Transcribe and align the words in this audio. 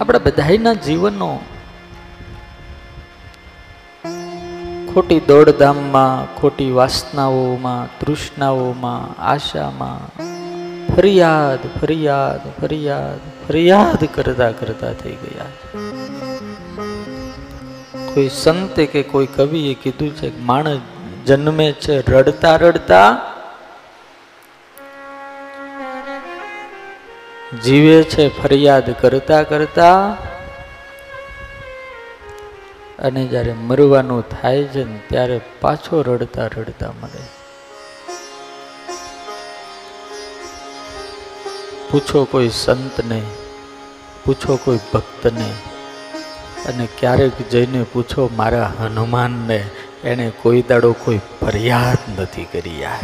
આપણા 0.00 0.18
બધાના 0.18 0.74
જીવનનો 0.74 1.28
ખોટી 4.92 5.20
દોડધામમાં, 5.28 6.28
ખોટી 6.40 6.72
વાસનાઓમાં, 6.74 7.90
તૃષ્ણાઓમાં, 8.00 9.06
આશામાં 9.18 10.02
ફરિયાદ 10.94 11.62
ફરિયાદ 11.80 12.44
ફરિયાદ 12.60 13.22
ફરિયાદ 13.48 14.04
કરતા 14.06 14.52
કરતા 14.52 14.92
થઈ 14.92 15.16
ગયા 15.22 15.50
કોઈ 18.14 18.28
સંતે 18.28 18.86
કે 18.86 19.02
કોઈ 19.02 19.26
કવિએ 19.26 19.74
કીધું 19.74 20.12
છે 20.14 20.30
માણસ 20.40 20.80
જન્મે 21.26 21.68
છે 21.80 21.96
રડતા 22.00 22.56
રડતા 22.56 23.08
જીવે 27.52 28.02
છે 28.02 28.28
ફરિયાદ 28.28 28.90
કરતા 28.90 29.42
કરતા. 29.42 30.16
અને 32.98 33.26
જ્યારે 33.26 33.52
મરવાનું 33.52 34.28
થાય 34.28 34.64
છે 34.64 34.84
ને 34.84 35.00
ત્યારે 35.08 35.40
પાછો 35.60 36.02
રડતા 36.02 36.46
રડતા 36.46 36.92
મરે. 37.00 37.20
પૂછો 41.90 42.24
કોઈ 42.24 42.48
સંતને, 42.48 43.22
પૂછો 44.24 44.56
કોઈ 44.64 44.78
ભક્તને, 44.92 45.52
અને 46.66 46.88
ક્યારેક 46.98 47.48
જઈને 47.50 47.82
પૂછો 47.82 48.30
મારા 48.36 48.72
હનુમાનને, 48.80 49.68
એણે 50.04 50.32
કોઈ 50.42 50.62
દાડો 50.62 50.92
કોઈ 50.92 51.20
ફરિયાદ 51.40 52.20
નથી 52.20 52.44
કરી 52.44 52.80
યાર. 52.80 52.98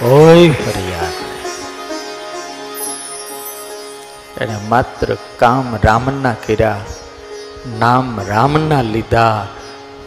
કોઈ 0.00 0.50
ફરિયાદ 0.50 0.97
એણે 4.40 4.56
માત્ર 4.70 5.08
કામ 5.38 5.68
રામના 5.84 6.34
કર્યા, 6.46 6.82
નામ 7.78 8.08
રામના 8.28 8.82
લીધા 8.94 9.38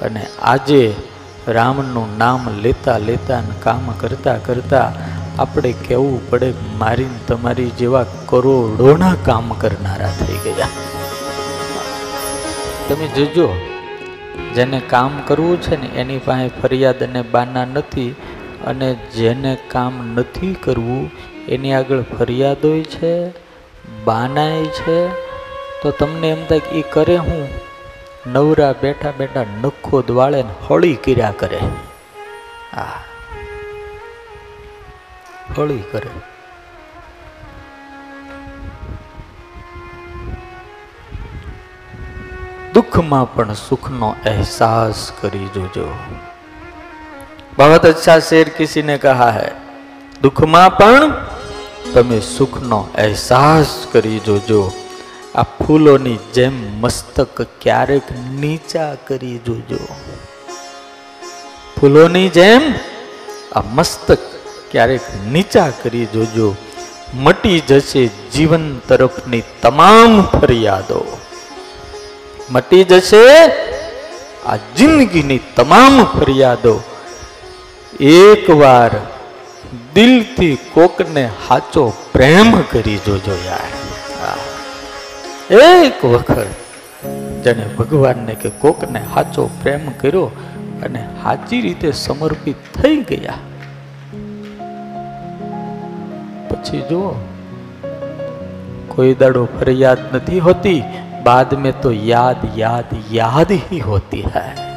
અને 0.01 0.23
આજે 0.51 0.83
રામનું 1.47 2.11
નામ 2.17 2.43
લેતા 2.63 2.99
લેતા 3.07 3.39
અને 3.39 3.55
કામ 3.65 3.85
કરતા 4.01 4.37
કરતા 4.47 4.87
આપણે 5.39 5.71
કહેવું 5.85 6.17
પડે 6.29 6.49
મારી 6.77 7.09
તમારી 7.27 7.71
જેવા 7.81 8.05
કરોડોના 8.25 9.15
કામ 9.27 9.51
કરનારા 9.61 10.13
થઈ 10.19 10.39
ગયા. 10.45 10.71
તમે 12.87 13.07
જોજો, 13.17 13.47
જેને 14.55 14.79
કામ 14.93 15.13
કરવું 15.27 15.61
છે 15.61 15.81
ને 15.83 15.89
એની 16.01 16.23
પાસે 16.25 16.47
ફરિયાદ 16.61 17.05
અને 17.07 17.21
બાના 17.35 17.67
નથી 17.75 18.09
અને 18.65 18.89
જેને 19.17 19.53
કામ 19.67 20.01
નથી 20.15 20.55
કરવું, 20.65 21.05
એની 21.47 21.73
આગળ 21.73 22.03
ફરિયાદ 22.17 22.65
હોય 22.65 22.91
છે? 22.95 23.13
બાનાય 24.03 24.65
છે, 24.65 25.09
તો 25.81 25.91
તમને 25.91 26.29
એમ 26.29 26.45
થાય 26.45 26.59
કે 26.59 26.79
એ 26.79 26.81
કરે 26.81 27.15
હું? 27.15 27.49
નવરા 28.27 28.73
બેઠા 28.81 29.11
બેઠા 29.17 29.43
નખો 29.43 30.01
દ્વાળે 30.01 30.43
હળી 30.69 30.95
કર્યા 30.95 31.33
કરે. 31.39 31.59
આ 32.73 33.03
હળી 35.57 35.83
કરે. 35.91 36.09
દુઃખમાં 42.73 43.35
પણ 43.35 43.53
સુખનો 43.53 44.15
અહેસાસ 44.25 45.11
કરી 45.21 45.47
જોજો. 45.47 45.93
બહુ 47.57 47.73
અચ્છા 47.73 48.19
શેર 48.19 48.49
કિસીને 48.49 48.97
કહા 48.97 49.29
હે, 49.29 49.51
દુઃખમાં 50.21 50.77
પણ 50.77 51.13
તમે 51.93 52.19
સુખનો 52.19 52.87
અહેસાસ 52.97 53.87
કરી 53.91 54.19
જોજો. 54.19 54.71
આ 55.35 55.43
ફૂલોની 55.43 56.17
જેમ 56.33 56.81
મસ્તક 56.81 57.41
ક્યારેક 57.41 58.11
નીચા 58.39 58.95
કરી 59.07 59.37
જોજો. 59.37 59.87
ફૂલોની 61.79 62.29
જેમ 62.29 62.73
આ 63.55 63.61
મસ્તક 63.61 64.17
ક્યારેક 64.71 65.01
નીચા 65.31 65.69
કરી 65.83 66.05
જોજો. 66.05 66.55
મટી 67.13 67.59
જશે 67.59 68.07
જીવન 68.07 68.79
તરફની 68.79 69.43
તમામ 69.61 70.21
ફરિયાદો. 70.21 71.17
મટી 72.51 72.83
જશે 72.83 73.45
આ 74.45 74.55
જિંદગીની 74.55 75.39
તમામ 75.55 76.03
ફરિયાદો. 76.03 76.81
એકવાર 77.99 78.91
દિલથી 79.71 80.55
કોકને 80.73 81.29
સાચો 81.47 81.93
પ્રેમ 82.13 82.61
કરી 82.61 82.97
જોજો 83.05 83.35
યાર. 83.45 83.69
એક 85.59 86.05
વખત 86.05 86.47
જેને 87.43 87.67
ભગવાનને 87.67 88.33
કે 88.35 88.49
કોકને 88.49 88.99
સાચો 89.13 89.49
પ્રેમ 89.61 89.79
કર્યો 90.01 90.25
અને 90.83 91.03
સાચી 91.23 91.61
રીતે 91.61 91.91
સમર્પિત 91.91 92.55
થઈ 92.81 92.95
ગયા. 93.01 93.37
પછી 96.49 96.81
જો 96.81 97.03
કોઈ 98.87 99.13
દાડો 99.13 99.45
ફરિયાદ 99.59 99.97
નથી 100.15 100.39
હોતી 100.39 100.83
બાદ 101.23 101.53
મેં 101.53 101.79
તો 101.81 101.91
યાદ 101.91 102.37
યાદ 102.55 102.85
યાદ 103.11 103.51
હી 103.51 103.79
હોતી 103.79 104.21
હૈ. 104.21 104.70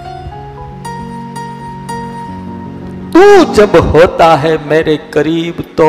तू 3.15 3.55
जब 3.55 3.77
होता 3.77 4.35
है 4.37 4.69
मेरे 4.69 4.97
करीब 4.97 5.61
तो 5.79 5.87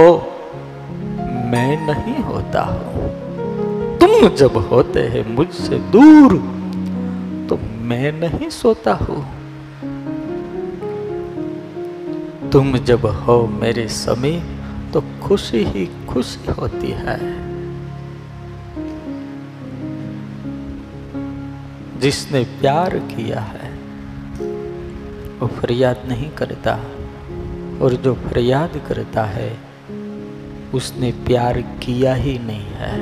मैं 1.52 1.86
नहीं 1.88 2.24
होता। 2.24 2.62
हूँ 2.62 3.98
तुम 3.98 4.28
जब 4.30 4.58
होते 4.58 5.00
हैं 5.00 5.26
मुझसे 5.36 5.78
दूर 5.92 6.34
तो 7.50 7.58
मैं 7.82 8.12
नहीं 8.12 8.50
सोता 8.50 8.94
हूँ। 8.94 9.18
तुम 12.52 12.78
जब 12.78 13.06
हो 13.06 13.48
मेरे 13.48 13.88
समीप 13.88 14.92
तो 14.94 15.04
खुशी 15.24 15.64
ही 15.64 15.86
खुशी 16.10 16.52
होती 16.52 16.92
है। 16.92 17.18
जिसने 22.00 22.44
प्यार 22.44 22.98
किया 22.98 23.40
है, 23.40 23.72
वो 25.40 25.48
फरियाद 25.48 26.04
नहीं 26.08 26.30
करता। 26.30 26.80
और 27.81 27.95
जो 28.03 28.15
फरियाद 28.25 28.81
करता 28.89 29.25
है 29.31 29.51
उसने 30.75 31.13
प्यार 31.27 31.61
किया 31.83 32.15
ही 32.17 32.39
नहीं 32.47 32.81
है 32.81 32.95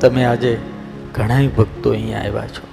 તમે 0.00 0.24
આજે 0.24 0.52
ઘણા 1.14 1.42
ભક્તો 1.56 1.92
અહીંયા 1.92 2.22
આવ્યા 2.22 2.48
છો 2.48 2.64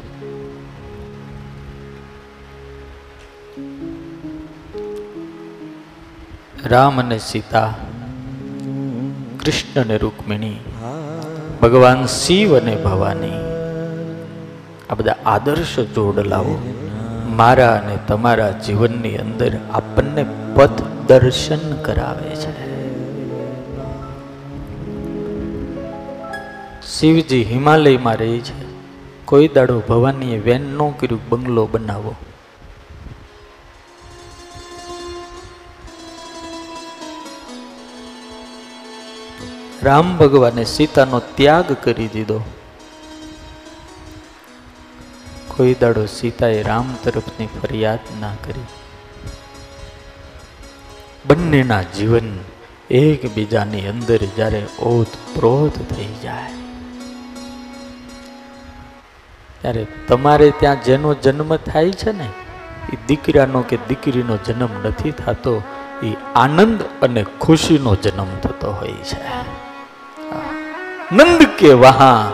રામ 6.65 6.99
અને 6.99 7.17
સીતા 7.25 7.69
કૃષ્ણ 9.39 9.79
અને 9.83 9.95
રૂકમિણી 9.97 10.57
ભગવાન 11.61 12.03
શિવ 12.15 12.53
અને 12.55 12.75
ભવાની 12.83 13.39
આ 14.89 14.95
બધા 14.95 15.17
આદર્શ 15.31 15.77
જોડ 15.95 16.21
લાવો 16.25 16.55
મારા 17.36 17.76
અને 17.76 17.98
તમારા 18.08 18.50
જીવનની 18.50 19.16
અંદર 19.16 19.52
આપણને 19.72 20.26
પથ 20.54 20.82
દર્શન 21.06 21.76
કરાવે 21.82 22.30
છે. 22.30 22.66
શિવજી 26.98 27.44
હિમાલયમાં 27.44 28.16
રહે 28.16 28.38
છે. 28.38 28.66
કોઈ 29.24 29.48
દાડો 29.48 29.80
ભવાનીએ 29.80 30.38
વેન 30.38 30.60
ન 30.60 30.90
કર્યું, 30.90 31.28
બંગલો 31.28 31.68
બનાવો. 31.72 32.14
રામ 39.82 40.16
ભગવાને 40.16 40.64
સીતાનો 40.64 41.22
ત્યાગ 41.34 41.76
કરી 41.84 42.08
દીધો. 42.08 42.40
કોઈ 45.56 45.74
દાડો 45.80 46.06
સીતાએ 46.06 46.62
રામ 46.62 46.94
તરફની 47.04 47.46
ફરિયાદ 47.46 47.98
ના 48.20 48.30
કરી. 48.46 48.60
બંનેના 51.26 51.82
જીવન 51.82 52.38
એકબીજાની 52.90 53.86
અંદર 53.86 54.16
જ્યારે 54.16 54.66
ઓતપ્રોત 54.82 55.94
થઈ 55.94 56.14
જાય. 56.22 56.50
ત્યારે 59.60 59.86
તમારે 60.08 60.52
ત્યાં 60.58 60.82
જેનો 60.82 61.14
જન્મ 61.14 61.56
થાય 61.56 61.92
છે 61.92 62.12
ને, 62.12 62.28
એ 62.92 62.96
દીકરાનો 63.06 63.60
કે 63.60 63.76
દીકરીનો 63.76 64.36
જન્મ 64.36 64.68
નથી 64.84 65.10
થતો, 65.10 65.62
એ 66.02 66.16
આનંદ 66.34 66.82
અને 67.02 67.26
ખુશીનો 67.40 67.94
જન્મ 67.94 68.38
થતો 68.42 68.72
હોય 68.72 68.92
છે. 68.92 69.26
નંદ 71.12 71.42
કે 71.58 71.72
વહા 71.72 72.32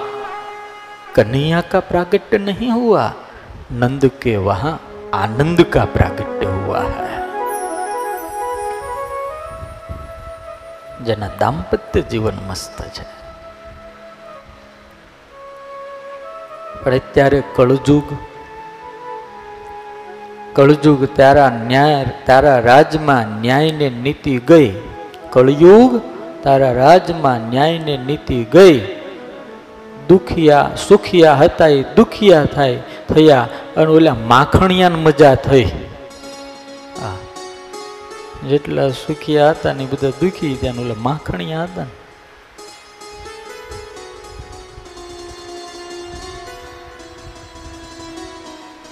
कन्हैया 1.16 1.62
का 1.72 1.80
प्रागट्य 1.90 2.38
नहीं 2.40 2.72
हुआ 2.74 3.06
नंद 3.74 4.04
के 4.22 4.36
वहां 4.48 4.74
आनंद 5.16 5.60
का 5.74 5.86
प्रागट्य 5.96 6.50
हुआ 6.58 6.82
है 6.90 7.06
જેના 11.06 11.28
દાંપત્ય 11.42 12.02
જીવન 12.12 12.38
મસ્ત 12.48 12.80
છે 12.96 13.06
પણ 16.82 16.96
અત્યારે 16.98 17.40
કળજુગ 17.56 18.08
કળજુગ 20.56 21.02
તારા 21.16 21.50
ન્યાય 21.64 22.02
તારા 22.28 22.60
રાજમાં 22.62 23.34
ન્યાયને 23.42 23.90
નીતિ 24.06 24.34
ગઈ 24.50 24.70
કળયુગ 25.30 25.92
તારા 26.44 26.74
રાજમાં 26.74 27.42
ન્યાયને 27.54 27.96
નીતિ 28.08 28.40
ગઈ 28.52 28.78
દુખિયા, 30.13 30.71
સુખિયા 30.89 31.35
હતા 31.35 31.67
એ 31.67 31.83
દુખિયા 31.83 32.45
થાય, 32.45 32.83
થયા. 33.09 33.49
અને 33.77 33.87
ઓલા 33.87 34.15
માખણિયાને 34.15 34.95
મજા 34.95 35.35
થઈ. 35.35 35.71
જેટલા 38.49 38.91
સુખિયા 38.91 39.51
હતા 39.51 39.73
ને 39.73 39.85
બધા 39.85 40.11
દુખી 40.11 40.57
ત્યાં 40.61 40.77
ઓલા 40.77 40.95
માખણિયા 40.99 41.63
હતા 41.63 41.85
ને. 41.85 41.91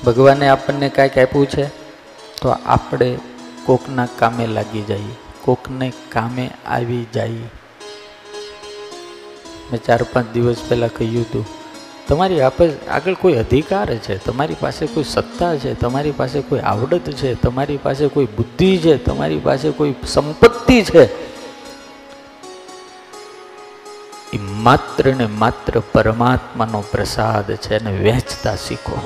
ભગવાને 0.06 0.48
આપણને 0.48 0.88
કાંઈક 0.88 1.18
આપ્યું 1.18 1.46
છે? 1.46 1.66
તો 2.42 2.48
આપણે 2.66 3.18
કોકના 3.66 4.08
કામે 4.18 4.46
લાગી 4.46 4.82
જઈએ. 4.82 5.16
કોકને 5.42 5.92
કામે 6.08 6.50
આવી 6.66 7.06
જઈએ. 7.12 7.59
મેં 9.72 9.82
ચાર 9.82 10.02
પાંચ 10.12 10.32
દિવસ 10.34 10.62
પહેલાં 10.68 10.92
કહ્યું 10.96 11.22
હતું, 11.22 11.44
તમારી 12.08 12.40
આગળ 12.40 13.14
કોઈ 13.14 13.34
અધિકાર 13.34 13.94
છે? 13.96 14.18
તમારી 14.24 14.56
પાસે 14.60 14.86
કોઈ 14.86 15.04
સત્તા 15.04 15.56
છે? 15.56 15.74
તમારી 15.74 16.10
પાસે 16.10 16.40
કોઈ 16.42 16.60
આવડત 16.60 17.10
છે? 17.12 17.34
તમારી 17.34 17.76
પાસે 17.76 18.08
કોઈ 18.08 18.28
બુદ્ધિ 18.36 18.70
છે? 18.78 18.96
તમારી 19.04 19.38
પાસે 19.38 19.70
કોઈ 19.70 19.94
સંપત્તિ 20.06 20.82
છે? 20.84 21.04
એ 24.32 24.38
માત્ર 24.38 25.14
ને 25.14 25.26
માત્ર 25.26 25.82
પરમાત્માનો 25.92 26.80
પ્રસાદ 26.90 27.48
છે 27.56 27.78
અને 27.78 27.92
વહેંચતા 28.02 28.56
શીખો. 28.56 28.96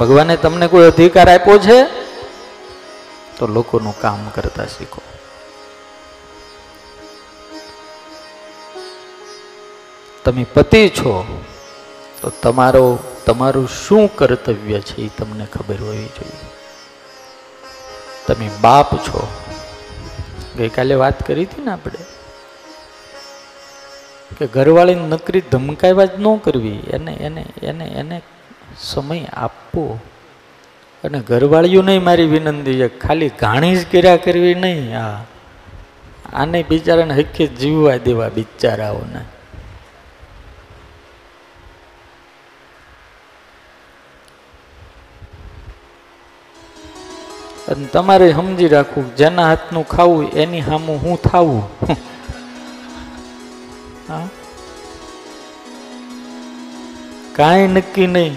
ભગવાને 0.00 0.36
તમને 0.36 0.66
કોઈ 0.66 0.86
અધિકાર 0.86 1.28
આપ્યો 1.28 1.58
છે? 1.58 1.78
તો 3.38 3.46
લોકોનું 3.46 3.94
કામ 4.00 4.28
કરતા 4.34 4.66
શીખો. 4.66 5.02
તમે 10.28 10.44
પતિ 10.44 10.88
છો, 10.88 11.42
તો 12.22 12.32
તમારો, 12.42 12.98
તમારું 13.26 13.68
શું 13.68 14.16
કર્તવ્ય 14.16 14.80
છે 14.80 15.02
એ 15.02 15.08
તમને 15.18 15.46
ખબર 15.46 15.74
હોવી 15.80 16.04
જોઈએ. 16.04 16.50
તમે 18.26 18.50
બાપ 18.60 18.96
છો. 18.96 19.28
ગઈકાલે 20.58 20.94
વાત 20.94 21.26
કરી 21.26 21.44
હતી 21.44 21.64
ને 21.64 21.70
આપણે, 21.70 22.04
કે 24.38 24.46
ઘરવાળીને 24.46 25.08
નકરી 25.08 25.40
ધમકાવ્યા 25.40 26.04
જ 26.04 26.20
ન 26.20 26.36
કરવી. 26.36 26.76
એને 26.90 27.12
એને 27.12 27.44
એને 27.62 27.84
એને 27.84 28.22
સમય 28.78 29.24
આપવો. 29.24 29.98
અને 31.04 31.20
ઘરવાળીઓ 31.20 31.82
નહીં 31.82 32.04
મારી 32.04 32.24
વિનંતી 32.24 32.74
છે, 32.74 32.98
ખાલી 32.98 33.28
ઘાણી 33.28 33.76
જ 33.76 33.92
કર્યા 33.92 34.16
કરવી 34.16 34.54
નહીં. 34.54 35.00
આ 35.00 35.24
આને 36.32 36.64
બિચારાને 36.68 37.14
હકે 37.14 37.46
જીવવા 37.46 37.96
દેવા 37.96 38.28
બિચારાઓને. 38.28 39.37
અને 47.70 47.86
તમારે 47.92 48.32
સમજી 48.32 48.68
રાખવું 48.68 49.06
જેના 49.16 49.46
હાથનું 49.50 49.88
ખાવું 49.88 50.30
એની 50.42 50.62
સામું 50.62 50.98
હું 51.02 51.16
થાવું. 51.22 51.64
કાંઈ 57.36 57.68
નક્કી 57.74 58.06
નહીં. 58.06 58.36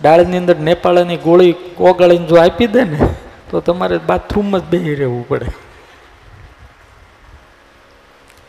ડાળની 0.00 0.38
અંદર 0.42 0.56
નેપાળની 0.68 1.18
ગોળી 1.26 1.54
ઓગાળીને 1.78 2.26
જો 2.26 2.36
આપી 2.42 2.70
દે 2.74 2.84
ને, 2.84 2.98
તો 3.50 3.60
તમારે 3.60 3.98
બાથરૂમ 4.08 4.56
જ 4.58 4.62
બેસી 4.70 4.94
રહેવું 5.00 5.24
પડે. 5.28 5.48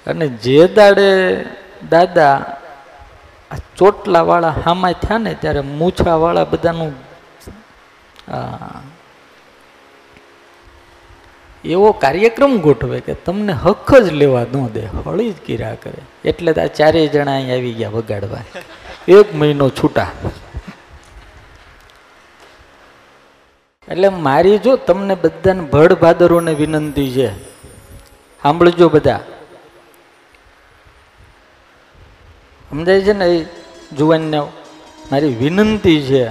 અને 0.07 0.25
જે 0.43 0.57
દાડે 0.77 1.09
દાદા 1.89 2.35
આ 3.51 3.59
ચોટલાવાળા 3.77 4.55
હામાં 4.65 4.95
થયા 5.03 5.23
ને, 5.25 5.31
ત્યારે 5.41 5.61
મૂછાવાળા 5.61 6.49
બધાનું 6.53 6.93
એવો 11.65 11.91
કાર્યક્રમ 11.91 12.57
ગોઠવે 12.57 12.99
કે 12.99 13.13
તમને 13.13 13.53
હક 13.53 13.89
જ 13.95 14.11
લેવા 14.11 14.45
ન 14.53 14.67
દે, 14.67 14.81
હળી 14.81 15.31
જ 15.31 15.35
કીરા 15.45 15.75
કરે. 15.75 16.01
એટલે 16.25 16.51
આ 16.51 16.67
ચારેય 16.67 17.07
જણા 17.07 17.35
અહીં 17.35 17.53
આવી 17.53 17.73
ગયા 17.73 17.89
વગાડવા. 17.89 18.43
એક 19.07 19.35
મહિનો 19.35 19.69
છૂટા. 19.69 20.09
એટલે 23.87 24.09
મારી 24.09 24.57
જો 24.57 24.75
તમને 24.75 25.15
બધાને 25.15 25.61
ભડભાદરોને 25.61 26.53
વિનંતી 26.53 27.11
છે, 27.11 27.29
સાંભળજો 28.41 28.89
બધા. 28.89 29.19
સમજાય 32.69 33.01
છે 33.01 33.13
ને 33.13 33.25
એ 33.25 33.45
જુવાનને 33.97 34.39
મારી 35.11 35.35
વિનંતી 35.35 36.01
છે 36.01 36.27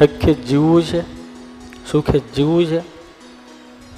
હખે 0.00 0.34
જીવવું 0.34 0.82
છે, 0.82 1.00
સુખે 1.90 2.18
જીવવું 2.18 2.66
છે. 2.66 2.97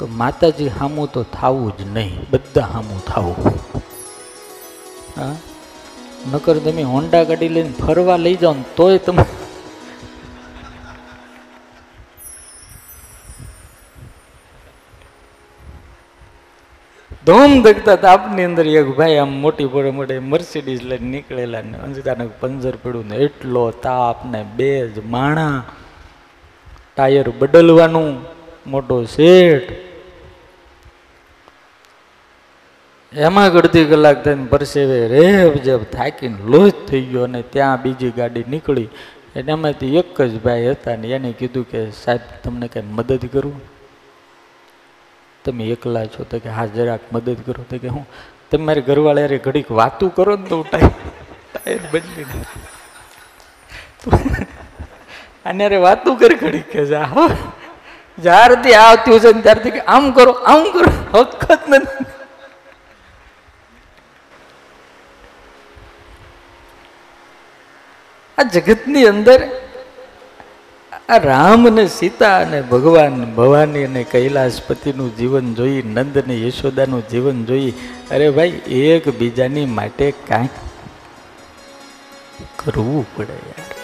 તો 0.01 0.07
માતાજી 0.07 0.69
હામું 0.69 1.09
તો 1.13 1.23
થાવું 1.23 1.73
જ 1.79 1.87
નહીં, 1.93 2.19
બધા 2.31 2.61
હામું 2.61 3.01
થવું. 3.07 3.55
હા? 5.17 5.35
નકર 6.33 6.57
તમે 6.59 6.83
હોન્ડા 6.83 7.25
ગાડી 7.25 7.49
લઈને 7.49 7.75
ફરવા 7.81 8.17
લઈ 8.17 8.37
જાઓ 8.37 8.55
ને 8.55 8.65
તોય 8.77 8.99
તમે 8.99 9.25
ધૂમ 17.27 17.63
ધકતા 17.63 17.97
તાપની 17.97 18.45
અંદર 18.45 18.67
એક 18.67 18.89
ભાઈ 18.97 19.19
આમ 19.19 19.37
મોટી 19.41 19.67
પડે 19.67 19.91
મોટે 19.91 20.17
મર્સિડીઝ 20.19 20.83
લઈને 20.83 21.11
નીકળેલા 21.11 21.63
ને 21.63 21.77
અંજતાને 21.79 22.27
પંજર 22.41 22.75
પડ્યું 22.77 23.07
ને 23.07 23.17
એટલો 23.17 23.67
તાપ 23.71 24.25
ને 24.25 24.43
બે 24.57 24.73
જ 24.89 25.07
માણા, 25.07 25.65
ટાયર 26.97 27.29
બદલવાનું, 27.39 28.11
મોટો 28.67 29.05
શેઠ. 29.05 29.90
એમાં 33.13 33.51
અડધી 33.51 33.85
કલાક 33.85 34.25
થઈને 34.25 34.47
પરસેવે 34.47 35.09
રેબ 35.09 35.55
જેબ 35.55 35.93
થાકીને 35.93 36.37
લોજ 36.45 36.73
થઈ 36.89 37.03
ગયો 37.03 37.25
અને 37.25 37.43
ત્યાં 37.43 37.83
બીજી 37.83 38.11
ગાડી 38.11 38.45
નીકળી. 38.49 38.89
એટલે 39.37 39.53
એમાંથી 39.53 39.97
એક 39.97 40.23
જ 40.23 40.41
ભાઈ 40.41 40.71
હતા 40.71 40.97
ને 40.97 41.09
એને 41.09 41.33
કીધું 41.33 41.71
કે, 41.71 41.91
સાહેબ, 41.91 42.21
તમને 42.45 42.69
કંઈ 42.69 42.83
મદદ 42.83 43.27
કરું? 43.33 43.61
તમે 45.45 45.65
એકલા 45.65 46.07
છો 46.07 46.25
તો 46.25 46.39
કે, 46.39 46.49
હા, 46.49 46.67
જરાક 46.67 47.01
મદદ 47.13 47.37
કરો. 47.47 47.65
તો 47.71 47.79
કે, 47.79 47.89
હું, 47.89 48.07
તમે 48.51 48.65
મારી 48.65 48.81
ઘરવાળા 48.81 49.21
યારે 49.21 49.39
ઘડીક 49.39 49.71
વાતું 49.71 50.15
કરો 50.15 50.37
ને 50.37 50.49
તો 50.49 50.57
હું 50.57 50.71
ટાયર 50.71 51.79
બદલી 51.93 52.27
અને 55.45 55.65
અરે 55.69 55.77
વાતું 55.77 56.17
કરી 56.17 56.35
ઘડીક 56.35 56.71
કે, 56.71 56.87
જા, 56.87 57.03
હો, 57.03 57.29
જ્યારથી 58.19 58.75
આવતી 58.75 59.19
છે 59.19 59.33
ને 59.33 59.41
ત્યારથી 59.41 59.71
આમ 59.71 60.11
કરો 60.11 60.33
આમ 60.33 60.65
કરો 60.73 61.21
હકત 61.21 61.69
નથી. 61.69 62.20
આ 68.41 68.43
જગતની 68.43 69.07
અંદર 69.07 69.41
આ 71.09 71.19
રામ 71.19 71.67
અને 71.67 71.85
સીતા 71.87 72.37
અને 72.37 72.61
ભગવાન, 72.63 73.35
ભવાની 73.37 73.85
અને 73.85 74.05
કૈલાસપતિનું 74.05 75.11
જીવન 75.17 75.55
જોઈ, 75.55 75.83
નંદ 75.83 76.19
અને 76.19 76.37
યશોદાનું 76.47 77.03
જીવન 77.09 77.45
જોઈ, 77.47 77.75
અરે 78.11 78.31
ભાઈ, 78.31 78.63
એકબીજાની 78.95 79.67
માટે 79.79 80.07
કાંઈક 80.29 80.51
કરવું 82.57 83.07
પડે 83.17 83.33
યાર. 83.33 83.80